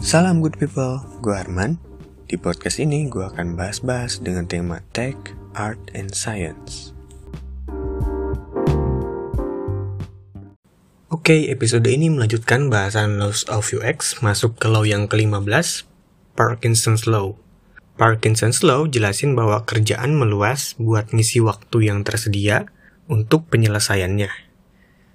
Salam 0.00 0.40
good 0.40 0.56
people, 0.56 0.96
gue 1.20 1.36
Arman. 1.36 1.76
Di 2.24 2.40
podcast 2.40 2.80
ini 2.80 3.04
gue 3.12 3.20
akan 3.20 3.52
bahas-bahas 3.52 4.16
dengan 4.16 4.48
tema 4.48 4.80
tech, 4.96 5.12
art, 5.52 5.76
and 5.92 6.16
science. 6.16 6.96
Oke, 11.12 11.36
okay, 11.36 11.40
episode 11.52 11.84
ini 11.84 12.08
melanjutkan 12.08 12.72
bahasan 12.72 13.20
Laws 13.20 13.44
of 13.52 13.68
UX 13.76 14.24
masuk 14.24 14.56
ke 14.56 14.72
law 14.72 14.88
yang 14.88 15.04
ke-15, 15.04 15.84
Parkinson's 16.32 17.04
Law. 17.04 17.36
Parkinson's 18.00 18.64
Law 18.64 18.88
jelasin 18.88 19.36
bahwa 19.36 19.68
kerjaan 19.68 20.16
meluas 20.16 20.80
buat 20.80 21.12
ngisi 21.12 21.44
waktu 21.44 21.92
yang 21.92 22.08
tersedia 22.08 22.72
untuk 23.04 23.52
penyelesaiannya. 23.52 24.49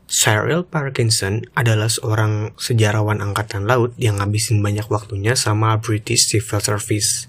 Cyril 0.05 0.61
Parkinson 0.69 1.49
adalah 1.57 1.89
seorang 1.89 2.53
sejarawan 2.61 3.25
angkatan 3.25 3.65
laut 3.65 3.89
yang 3.97 4.21
ngabisin 4.21 4.61
banyak 4.61 4.85
waktunya 4.85 5.33
sama 5.33 5.81
British 5.81 6.29
Civil 6.29 6.61
Service 6.61 7.25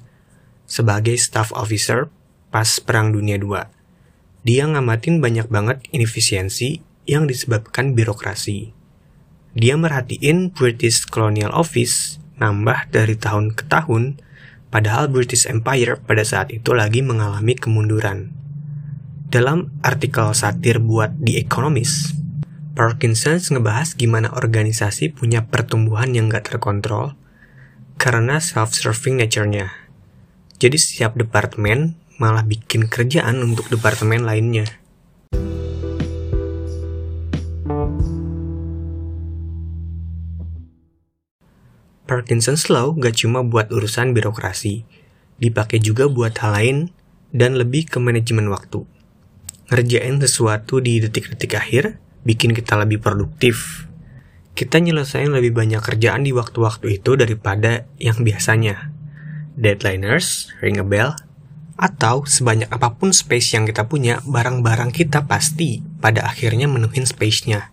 sebagai 0.68 1.16
staff 1.16 1.56
officer 1.56 2.12
pas 2.52 2.68
Perang 2.84 3.16
Dunia 3.16 3.40
II. 3.40 3.64
Dia 4.44 4.68
ngamatin 4.68 5.24
banyak 5.24 5.48
banget 5.48 5.88
inefisiensi 5.88 6.84
yang 7.08 7.24
disebabkan 7.24 7.96
birokrasi. 7.96 8.76
Dia 9.56 9.80
merhatiin 9.80 10.52
British 10.52 11.08
Colonial 11.08 11.56
Office 11.56 12.20
nambah 12.36 12.92
dari 12.92 13.16
tahun 13.16 13.56
ke 13.56 13.72
tahun, 13.72 14.20
padahal 14.68 15.08
British 15.08 15.48
Empire 15.48 15.96
pada 16.04 16.20
saat 16.28 16.52
itu 16.52 16.76
lagi 16.76 17.00
mengalami 17.00 17.56
kemunduran. 17.56 18.36
Dalam 19.32 19.72
artikel 19.80 20.36
satir 20.36 20.76
buat 20.76 21.16
The 21.16 21.40
Economist, 21.40 22.25
Parkinson 22.76 23.40
ngebahas 23.40 23.96
gimana 23.96 24.36
organisasi 24.36 25.16
punya 25.16 25.48
pertumbuhan 25.48 26.12
yang 26.12 26.28
gak 26.28 26.52
terkontrol 26.52 27.16
karena 27.96 28.36
self-serving 28.36 29.16
nature-nya. 29.16 29.72
Jadi 30.60 30.76
setiap 30.76 31.16
departemen 31.16 31.96
malah 32.20 32.44
bikin 32.44 32.84
kerjaan 32.92 33.40
untuk 33.40 33.72
departemen 33.72 34.28
lainnya. 34.28 34.68
Parkinson's 42.04 42.68
Law 42.68 42.92
gak 42.92 43.24
cuma 43.24 43.40
buat 43.40 43.72
urusan 43.72 44.12
birokrasi, 44.12 44.84
dipakai 45.40 45.80
juga 45.80 46.12
buat 46.12 46.36
hal 46.44 46.52
lain 46.52 46.78
dan 47.32 47.56
lebih 47.56 47.88
ke 47.88 47.96
manajemen 47.96 48.52
waktu. 48.52 48.84
Ngerjain 49.72 50.20
sesuatu 50.20 50.84
di 50.84 51.00
detik-detik 51.00 51.56
akhir 51.56 52.04
bikin 52.26 52.50
kita 52.50 52.74
lebih 52.74 52.98
produktif. 52.98 53.86
Kita 54.58 54.82
nyelesain 54.82 55.30
lebih 55.30 55.54
banyak 55.54 55.78
kerjaan 55.78 56.26
di 56.26 56.34
waktu-waktu 56.34 56.98
itu 56.98 57.14
daripada 57.14 57.86
yang 58.02 58.26
biasanya. 58.26 58.90
Deadliners, 59.54 60.50
ring 60.58 60.82
a 60.82 60.84
bell, 60.84 61.14
atau 61.78 62.26
sebanyak 62.26 62.66
apa 62.66 62.98
pun 62.98 63.14
space 63.14 63.54
yang 63.54 63.64
kita 63.68 63.86
punya, 63.86 64.18
barang-barang 64.26 64.90
kita 64.90 65.30
pasti 65.30 65.80
pada 66.02 66.26
akhirnya 66.26 66.66
menuhin 66.66 67.06
space-nya. 67.06 67.70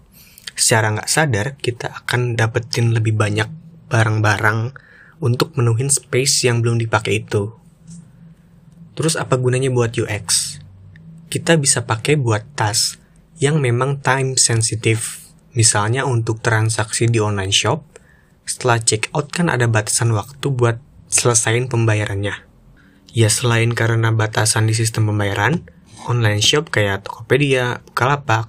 Secara 0.54 0.94
nggak 0.94 1.10
sadar, 1.10 1.48
kita 1.58 1.90
akan 2.04 2.38
dapetin 2.38 2.94
lebih 2.94 3.18
banyak 3.18 3.50
barang-barang 3.90 4.78
untuk 5.24 5.56
menuhin 5.58 5.90
space 5.90 6.46
yang 6.46 6.62
belum 6.62 6.78
dipakai 6.78 7.26
itu. 7.26 7.56
Terus 8.94 9.18
apa 9.18 9.40
gunanya 9.40 9.74
buat 9.74 9.96
UX? 9.98 10.60
Kita 11.32 11.58
bisa 11.58 11.88
pakai 11.88 12.14
buat 12.20 12.46
task 12.54 13.03
yang 13.44 13.60
memang 13.60 14.00
time 14.00 14.40
sensitive. 14.40 15.20
Misalnya 15.52 16.08
untuk 16.08 16.40
transaksi 16.40 17.12
di 17.12 17.20
online 17.20 17.52
shop, 17.52 17.84
setelah 18.48 18.80
check 18.80 19.12
out 19.12 19.28
kan 19.36 19.52
ada 19.52 19.68
batasan 19.68 20.16
waktu 20.16 20.48
buat 20.48 20.80
selesain 21.12 21.68
pembayarannya. 21.68 22.40
Ya 23.12 23.28
selain 23.28 23.76
karena 23.76 24.16
batasan 24.16 24.72
di 24.72 24.74
sistem 24.74 25.12
pembayaran, 25.12 25.68
online 26.08 26.40
shop 26.40 26.72
kayak 26.72 27.04
Tokopedia, 27.04 27.84
Bukalapak, 27.92 28.48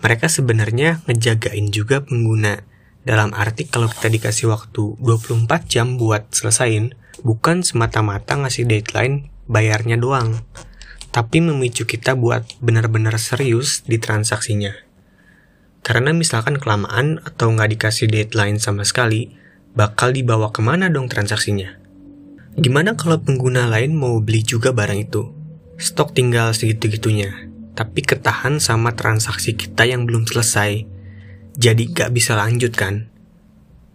mereka 0.00 0.30
sebenarnya 0.30 1.02
ngejagain 1.10 1.74
juga 1.74 2.00
pengguna. 2.00 2.62
Dalam 3.02 3.34
arti 3.34 3.66
kalau 3.66 3.90
kita 3.90 4.08
dikasih 4.08 4.46
waktu 4.48 4.96
24 5.02 5.66
jam 5.66 5.98
buat 5.98 6.30
selesain, 6.30 6.94
bukan 7.26 7.66
semata-mata 7.66 8.38
ngasih 8.38 8.64
deadline 8.64 9.28
bayarnya 9.50 9.98
doang 9.98 10.40
tapi 11.10 11.42
memicu 11.42 11.86
kita 11.86 12.14
buat 12.14 12.46
benar-benar 12.62 13.18
serius 13.18 13.82
di 13.82 13.98
transaksinya. 13.98 14.70
Karena 15.82 16.14
misalkan 16.14 16.62
kelamaan 16.62 17.18
atau 17.26 17.50
nggak 17.50 17.70
dikasih 17.74 18.06
deadline 18.06 18.62
sama 18.62 18.86
sekali, 18.86 19.34
bakal 19.74 20.14
dibawa 20.14 20.54
ke 20.54 20.62
mana 20.62 20.86
dong 20.86 21.10
transaksinya? 21.10 21.82
Gimana 22.54 22.94
kalau 22.94 23.18
pengguna 23.18 23.66
lain 23.66 23.98
mau 23.98 24.22
beli 24.22 24.46
juga 24.46 24.70
barang 24.70 25.00
itu? 25.10 25.34
Stok 25.80 26.14
tinggal 26.14 26.54
segitu-gitunya, 26.54 27.50
tapi 27.74 28.04
ketahan 28.04 28.60
sama 28.62 28.94
transaksi 28.94 29.56
kita 29.56 29.88
yang 29.88 30.04
belum 30.04 30.28
selesai, 30.28 30.84
jadi 31.56 31.82
nggak 31.90 32.10
bisa 32.14 32.38
lanjut 32.38 32.70
kan? 32.76 33.10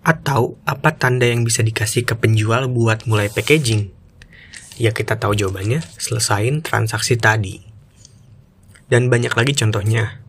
Atau 0.03 0.57
apa 0.67 0.97
tanda 0.97 1.29
yang 1.29 1.45
bisa 1.47 1.63
dikasih 1.63 2.03
ke 2.03 2.17
penjual 2.17 2.67
buat 2.67 3.05
mulai 3.07 3.31
packaging? 3.31 3.94
Ya 4.75 4.91
kita 4.91 5.15
tahu 5.15 5.39
jawabannya, 5.39 5.79
selesain 5.95 6.59
transaksi 6.59 7.15
tadi. 7.15 7.63
Dan 8.91 9.07
banyak 9.07 9.31
lagi 9.31 9.55
contohnya. 9.55 10.19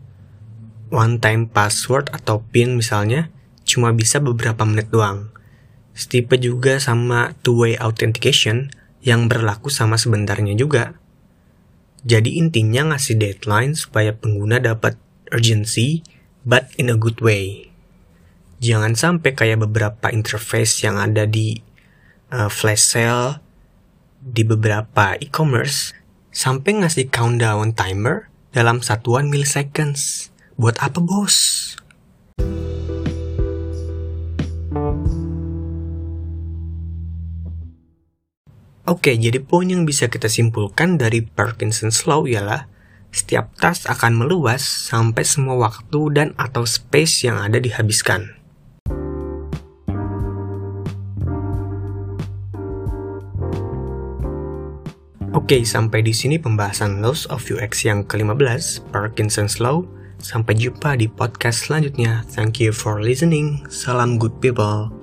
One 0.94 1.18
time 1.18 1.50
password 1.50 2.14
atau 2.14 2.46
PIN 2.54 2.78
misalnya, 2.78 3.28
cuma 3.66 3.90
bisa 3.90 4.22
beberapa 4.22 4.62
menit 4.62 4.94
doang. 4.94 5.34
Setipe 5.98 6.38
juga 6.38 6.78
sama 6.78 7.34
two-way 7.42 7.74
authentication 7.74 8.70
yang 9.02 9.26
berlaku 9.26 9.66
sama 9.66 9.98
sebentarnya 9.98 10.54
juga. 10.54 10.94
Jadi 12.06 12.38
intinya 12.38 12.94
ngasih 12.94 13.18
deadline 13.18 13.74
supaya 13.74 14.14
pengguna 14.14 14.62
dapat 14.62 14.94
urgency, 15.34 16.06
but 16.46 16.70
in 16.78 16.86
a 16.86 16.94
good 16.94 17.18
way. 17.18 17.66
Jangan 18.62 18.94
sampai 18.94 19.34
kayak 19.34 19.66
beberapa 19.66 20.06
interface 20.14 20.86
yang 20.86 21.02
ada 21.02 21.26
di 21.26 21.58
uh, 22.30 22.46
flash 22.46 22.94
sale 22.94 23.45
di 24.20 24.42
beberapa 24.42 25.16
e-commerce 25.20 25.96
sampai 26.32 26.84
ngasih 26.84 27.08
countdown 27.08 27.72
timer 27.72 28.28
dalam 28.52 28.84
satuan 28.84 29.28
milliseconds. 29.32 30.32
Buat 30.56 30.80
apa 30.80 31.00
bos? 31.00 31.36
Oke, 38.86 39.18
jadi 39.18 39.42
poin 39.42 39.66
yang 39.66 39.82
bisa 39.82 40.06
kita 40.06 40.30
simpulkan 40.30 40.94
dari 40.94 41.26
Parkinson's 41.26 42.06
Law 42.06 42.22
ialah 42.22 42.70
setiap 43.10 43.50
task 43.58 43.90
akan 43.90 44.14
meluas 44.14 44.62
sampai 44.62 45.26
semua 45.26 45.58
waktu 45.58 46.00
dan 46.14 46.28
atau 46.38 46.62
space 46.62 47.26
yang 47.26 47.42
ada 47.42 47.58
dihabiskan. 47.58 48.36
Oke, 55.36 55.68
sampai 55.68 56.00
di 56.00 56.16
sini 56.16 56.40
pembahasan 56.40 57.04
Laws 57.04 57.28
of 57.28 57.44
UX 57.52 57.84
yang 57.84 58.08
ke-15, 58.08 58.88
Parkinson's 58.88 59.60
Law. 59.60 59.84
Sampai 60.16 60.56
jumpa 60.56 60.96
di 60.96 61.12
podcast 61.12 61.68
selanjutnya. 61.68 62.24
Thank 62.32 62.56
you 62.64 62.72
for 62.72 63.04
listening. 63.04 63.60
Salam 63.68 64.16
good 64.16 64.32
people. 64.40 64.95